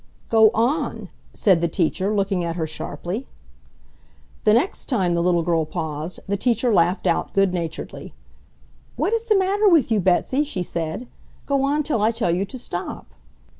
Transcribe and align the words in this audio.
"Go 0.29 0.49
ON," 0.55 1.09
said 1.35 1.61
the 1.61 1.67
teacher, 1.67 2.11
looking 2.11 2.43
at 2.43 2.55
her 2.55 2.65
sharply. 2.65 3.27
The 4.45 4.53
next 4.55 4.85
time 4.85 5.13
the 5.13 5.21
little 5.21 5.43
girl 5.43 5.63
paused 5.63 6.21
the 6.27 6.37
teacher 6.37 6.73
laughed 6.73 7.05
out 7.05 7.33
good 7.35 7.53
naturedly. 7.53 8.15
"What 8.95 9.13
is 9.13 9.25
the 9.25 9.37
matter 9.37 9.69
with 9.69 9.91
you, 9.91 9.99
Betsy?" 9.99 10.43
she 10.43 10.63
said. 10.63 11.05
"Go 11.45 11.63
on 11.63 11.83
till 11.83 12.01
I 12.01 12.09
tell 12.09 12.31
you 12.31 12.45
to 12.45 12.57
stop." 12.57 13.13